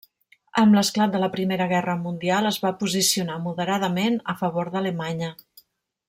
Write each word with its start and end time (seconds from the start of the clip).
Amb 0.61 0.75
l'esclat 0.77 1.11
de 1.15 1.19
la 1.23 1.27
Primera 1.35 1.67
Guerra 1.73 1.95
Mundial, 2.07 2.49
es 2.53 2.57
va 2.65 2.71
posicionar, 2.81 3.35
moderadament, 3.47 4.17
a 4.35 4.39
favor 4.45 4.73
d'Alemanya. 4.77 5.29